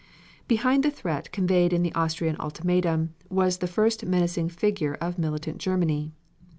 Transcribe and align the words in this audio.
Behind 0.47 0.81
the 0.81 0.89
threat 0.89 1.31
conveyed 1.31 1.71
in 1.71 1.83
the 1.83 1.93
Austrian 1.93 2.35
ultimatum 2.39 3.13
was 3.29 3.59
the 3.59 4.03
menacing 4.07 4.49
figure 4.49 4.95
of 4.95 5.19
militant 5.19 5.59
Germany. 5.59 6.11